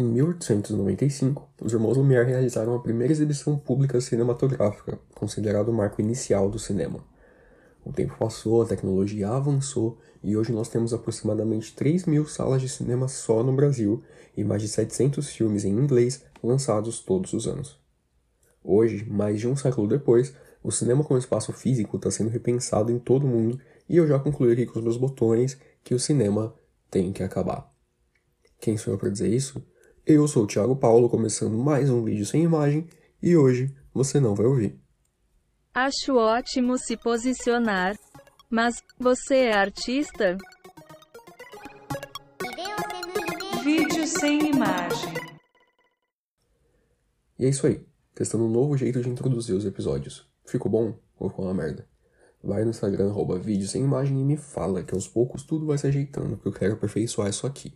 [0.00, 6.48] Em 1895, os irmãos Lumière realizaram a primeira exibição pública cinematográfica, considerado o marco inicial
[6.48, 7.04] do cinema.
[7.84, 12.68] O tempo passou, a tecnologia avançou e hoje nós temos aproximadamente 3 mil salas de
[12.70, 14.02] cinema só no Brasil
[14.34, 17.78] e mais de 700 filmes em inglês lançados todos os anos.
[18.64, 22.98] Hoje, mais de um século depois, o cinema como espaço físico está sendo repensado em
[22.98, 26.54] todo o mundo e eu já concluí aqui com os meus botões que o cinema
[26.90, 27.70] tem que acabar.
[28.58, 29.62] Quem sou eu para dizer isso?
[30.12, 32.84] Eu sou o Thiago Paulo, começando mais um vídeo sem imagem,
[33.22, 34.76] e hoje você não vai ouvir.
[35.72, 37.94] Acho ótimo se posicionar.
[38.50, 40.36] Mas, você é artista?
[43.62, 45.14] Vídeo sem imagem.
[47.38, 50.28] E é isso aí, testando um novo jeito de introduzir os episódios.
[50.44, 51.88] Ficou bom ou ficou uma merda?
[52.42, 55.78] Vai no Instagram, arroba vídeo sem imagem e me fala que aos poucos tudo vai
[55.78, 57.72] se ajeitando, porque eu quero aperfeiçoar isso aqui.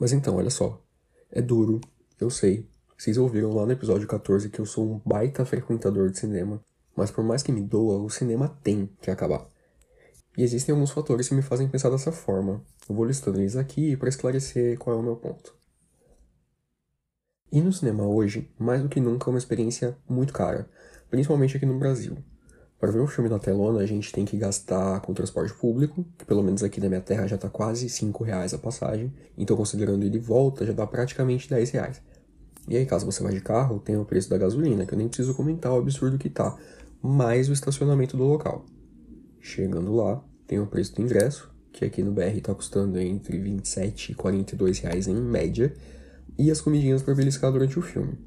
[0.00, 0.82] Mas então, olha só.
[1.30, 1.78] É duro,
[2.18, 2.66] eu sei.
[2.96, 6.64] Vocês ouviram lá no episódio 14 que eu sou um baita frequentador de cinema.
[6.96, 9.46] Mas por mais que me doa, o cinema tem que acabar.
[10.38, 12.64] E existem alguns fatores que me fazem pensar dessa forma.
[12.88, 15.54] Eu vou listando eles aqui para esclarecer qual é o meu ponto.
[17.52, 20.68] Ir no cinema hoje, mais do que nunca, é uma experiência muito cara,
[21.10, 22.16] principalmente aqui no Brasil.
[22.80, 26.24] Para ver um filme na telona, a gente tem que gastar com transporte público, que
[26.24, 30.02] pelo menos aqui na minha terra já tá quase 5 reais a passagem, então considerando
[30.02, 32.00] ele volta, já dá praticamente 10 reais.
[32.66, 35.08] E aí, caso você vá de carro, tem o preço da gasolina, que eu nem
[35.08, 36.56] preciso comentar o absurdo que tá,
[37.02, 38.64] mais o estacionamento do local.
[39.40, 44.12] Chegando lá, tem o preço do ingresso, que aqui no BR tá custando entre 27
[44.12, 45.74] e 42 reais em média,
[46.38, 48.18] e as comidinhas para beliscar durante o filme.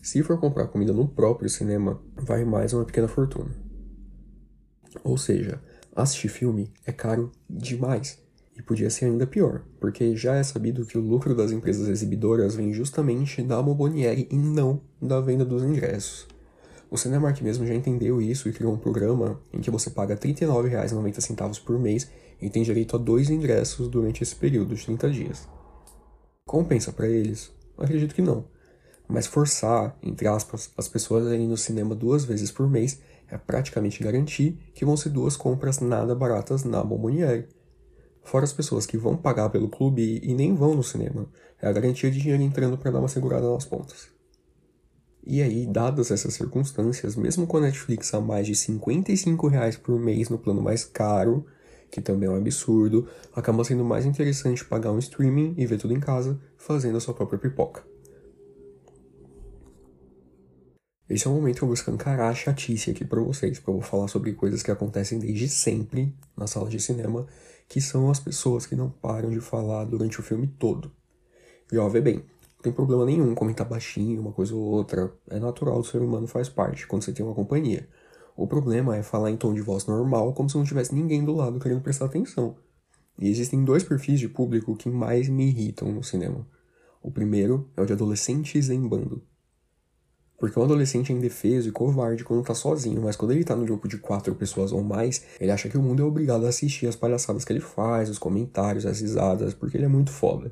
[0.00, 3.69] Se for comprar comida no próprio cinema, vai mais uma pequena fortuna.
[5.02, 5.60] Ou seja,
[5.94, 8.18] assistir filme é caro demais.
[8.56, 12.54] E podia ser ainda pior, porque já é sabido que o lucro das empresas exibidoras
[12.54, 16.26] vem justamente da Bomboniere e não da venda dos ingressos.
[16.90, 20.20] O Cinemark mesmo já entendeu isso e criou um programa em que você paga R$
[20.20, 22.10] 39,90 por mês
[22.42, 25.48] e tem direito a dois ingressos durante esse período de 30 dias.
[26.44, 27.52] Compensa para eles?
[27.78, 28.44] Acredito que não.
[29.08, 33.38] Mas forçar, entre aspas, as pessoas a irem no cinema duas vezes por mês é
[33.38, 37.48] praticamente garantir que vão ser duas compras nada baratas na Bomboniere.
[38.22, 41.26] Fora as pessoas que vão pagar pelo clube e nem vão no cinema,
[41.60, 44.08] é a garantia de dinheiro entrando para dar uma segurada nas pontas.
[45.22, 49.98] E aí, dadas essas circunstâncias, mesmo com a Netflix a mais de 55 reais por
[49.98, 51.44] mês no plano mais caro,
[51.90, 55.92] que também é um absurdo, acaba sendo mais interessante pagar um streaming e ver tudo
[55.92, 57.89] em casa, fazendo a sua própria pipoca.
[61.10, 63.74] Esse é o momento que eu vou escancarar a chatice aqui para vocês, porque eu
[63.74, 67.26] vou falar sobre coisas que acontecem desde sempre na sala de cinema,
[67.68, 70.88] que são as pessoas que não param de falar durante o filme todo.
[71.72, 75.40] E ó, vê bem, não tem problema nenhum comentar baixinho, uma coisa ou outra, é
[75.40, 77.88] natural, o ser humano faz parte, quando você tem uma companhia.
[78.36, 81.34] O problema é falar em tom de voz normal, como se não tivesse ninguém do
[81.34, 82.54] lado querendo prestar atenção.
[83.18, 86.46] E existem dois perfis de público que mais me irritam no cinema.
[87.02, 89.20] O primeiro é o de adolescentes em bando.
[90.40, 93.66] Porque um adolescente é indefeso e covarde quando tá sozinho, mas quando ele tá no
[93.66, 96.86] grupo de quatro pessoas ou mais, ele acha que o mundo é obrigado a assistir
[96.86, 100.50] as palhaçadas que ele faz, os comentários, as risadas, porque ele é muito foda.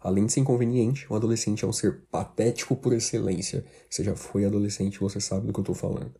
[0.00, 3.64] Além de ser inconveniente, um adolescente é um ser patético por excelência.
[3.88, 6.12] Você já foi adolescente, você sabe do que eu tô falando.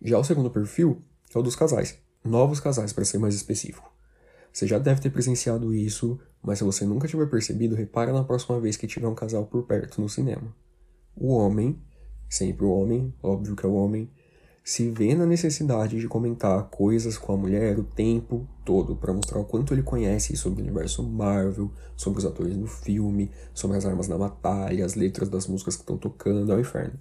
[0.00, 1.02] Já o segundo perfil
[1.34, 1.98] é o dos casais.
[2.24, 3.92] Novos casais, para ser mais específico.
[4.50, 8.58] Você já deve ter presenciado isso, mas se você nunca tiver percebido, repara na próxima
[8.58, 10.54] vez que tiver um casal por perto no cinema
[11.16, 11.80] o homem,
[12.28, 14.10] sempre o homem, óbvio que é o homem,
[14.62, 19.40] se vê na necessidade de comentar coisas com a mulher o tempo todo para mostrar
[19.40, 23.86] o quanto ele conhece sobre o universo Marvel, sobre os atores do filme, sobre as
[23.86, 26.98] armas na batalha, as letras das músicas que estão tocando, é o inferno.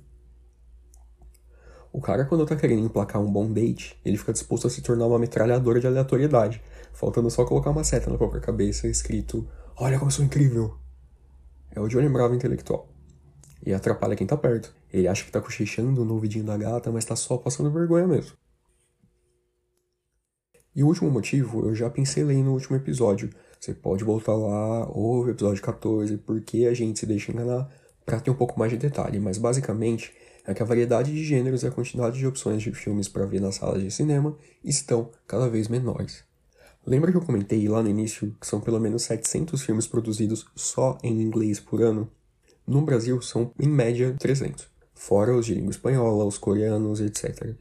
[1.92, 5.08] O cara, quando tá querendo emplacar um bom date, ele fica disposto a se tornar
[5.08, 6.62] uma metralhadora de aleatoriedade,
[6.94, 10.76] faltando só colocar uma seta na própria cabeça escrito: Olha como eu sou incrível!
[11.72, 12.99] É o Johnny Bravo intelectual
[13.70, 14.74] e atrapalha quem tá perto.
[14.92, 18.36] Ele acha que tá cochichando no ouvidinho da gata, mas tá só passando vergonha mesmo.
[20.76, 23.30] E o último motivo, eu já pincelei no último episódio.
[23.60, 27.70] Você pode voltar lá, ouve o episódio 14, porque a gente se deixa enganar,
[28.04, 29.20] para ter um pouco mais de detalhe.
[29.20, 30.14] Mas basicamente
[30.48, 33.40] é que a variedade de gêneros e a quantidade de opções de filmes para ver
[33.40, 36.24] nas salas de cinema estão cada vez menores.
[36.88, 40.98] Lembra que eu comentei lá no início que são pelo menos 700 filmes produzidos só
[41.04, 42.10] em inglês por ano?
[42.70, 44.68] No Brasil são, em média, 300.
[44.94, 47.56] Fora os de língua espanhola, os coreanos, etc.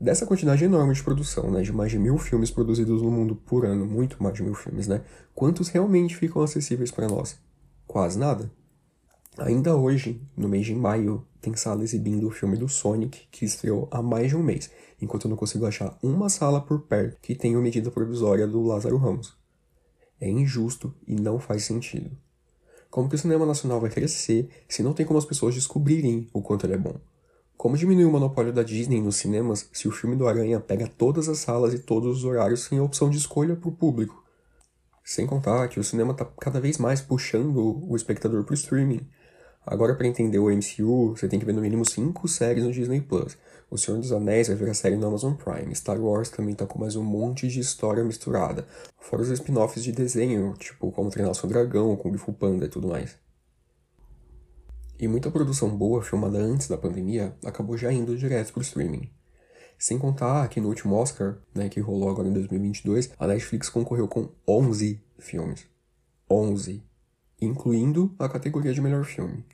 [0.00, 3.66] Dessa quantidade enorme de produção, né, de mais de mil filmes produzidos no mundo por
[3.66, 5.02] ano, muito mais de mil filmes, né,
[5.34, 7.36] quantos realmente ficam acessíveis para nós?
[7.84, 8.48] Quase nada.
[9.38, 13.88] Ainda hoje, no mês de maio, tem sala exibindo o filme do Sonic, que estreou
[13.90, 14.70] há mais de um mês,
[15.02, 18.98] enquanto eu não consigo achar uma sala por perto que tenha medida provisória do Lázaro
[18.98, 19.36] Ramos.
[20.20, 22.16] É injusto e não faz sentido.
[22.94, 26.40] Como que o cinema nacional vai crescer se não tem como as pessoas descobrirem o
[26.40, 26.94] quanto ele é bom?
[27.56, 31.28] Como diminuir o monopólio da Disney nos cinemas se o filme do Aranha pega todas
[31.28, 34.22] as salas e todos os horários sem opção de escolha para o público?
[35.02, 39.00] Sem contar que o cinema está cada vez mais puxando o espectador para o streaming.
[39.66, 43.00] Agora, para entender o MCU, você tem que ver no mínimo 5 séries no Disney
[43.00, 43.36] Plus.
[43.74, 45.74] O Senhor dos Anéis vai virar série no Amazon Prime.
[45.74, 48.64] Star Wars também tá com mais um monte de história misturada.
[49.00, 52.86] Fora os spin-offs de desenho, tipo Como Treinar Seu Dragão, Kung Fu Panda e tudo
[52.86, 53.16] mais.
[54.96, 59.10] E muita produção boa filmada antes da pandemia acabou já indo direto pro streaming.
[59.76, 64.06] Sem contar que no último Oscar, né, que rolou agora em 2022, a Netflix concorreu
[64.06, 65.66] com 11 filmes.
[66.30, 66.80] 11.
[67.42, 69.44] Incluindo a categoria de melhor filme.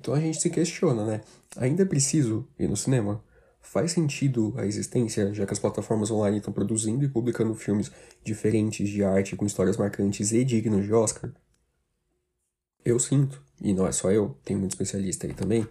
[0.00, 1.20] Então a gente se questiona, né?
[1.58, 3.22] Ainda é preciso ir no cinema?
[3.60, 7.90] Faz sentido a existência, já que as plataformas online estão produzindo e publicando filmes
[8.24, 11.32] diferentes de arte com histórias marcantes e dignos de Oscar?
[12.84, 15.68] Eu sinto, e não é só eu, tem muito especialista aí também,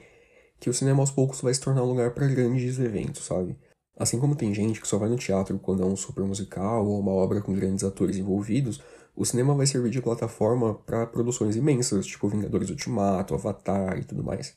[0.60, 3.58] que o cinema aos poucos vai se tornar um lugar para grandes eventos, sabe?
[3.98, 7.00] Assim como tem gente que só vai no teatro quando é um super musical ou
[7.00, 8.82] uma obra com grandes atores envolvidos,
[9.16, 14.24] o cinema vai servir de plataforma para produções imensas, tipo Vingadores Ultimato, Avatar e tudo
[14.24, 14.56] mais.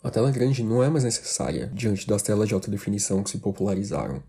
[0.00, 3.38] A tela grande não é mais necessária diante das telas de alta definição que se
[3.38, 4.22] popularizaram.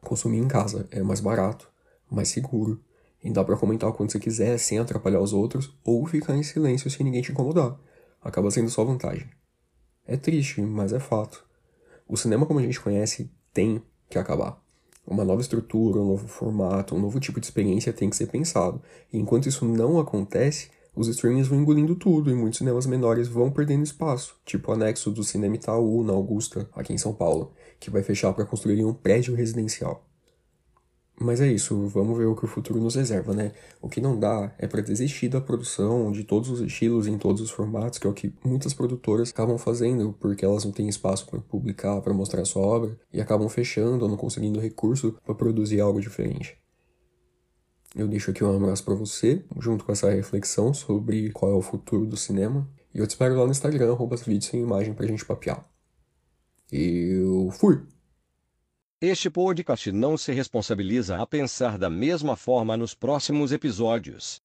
[0.00, 1.70] Consumir em casa é mais barato,
[2.10, 2.82] mais seguro,
[3.22, 6.42] e dá para comentar o quanto você quiser sem atrapalhar os outros ou ficar em
[6.42, 7.78] silêncio sem ninguém te incomodar.
[8.20, 9.30] Acaba sendo só vantagem.
[10.04, 11.44] É triste, mas é fato.
[12.08, 13.80] O cinema como a gente conhece tem
[14.10, 14.60] que acabar.
[15.06, 18.82] Uma nova estrutura, um novo formato, um novo tipo de experiência tem que ser pensado.
[19.12, 23.50] E enquanto isso não acontece, os streamings vão engolindo tudo e muitos cinemas menores vão
[23.50, 27.90] perdendo espaço, tipo o anexo do Cinema Itaú, na Augusta, aqui em São Paulo, que
[27.90, 30.06] vai fechar para construir um prédio residencial.
[31.18, 33.52] Mas é isso, vamos ver o que o futuro nos reserva, né?
[33.80, 37.40] O que não dá é para desistir da produção de todos os estilos em todos
[37.40, 41.26] os formatos, que é o que muitas produtoras acabam fazendo, porque elas não têm espaço
[41.26, 45.80] para publicar, para mostrar sua obra, e acabam fechando ou não conseguindo recurso para produzir
[45.80, 46.61] algo diferente.
[47.94, 51.62] Eu deixo aqui um abraço para você, junto com essa reflexão sobre qual é o
[51.62, 55.06] futuro do cinema, e eu te espero lá no Instagram, arroba vídeos sem imagem pra
[55.06, 55.64] gente papear.
[56.70, 57.82] Eu fui!
[59.00, 64.40] Este podcast não se responsabiliza a pensar da mesma forma nos próximos episódios.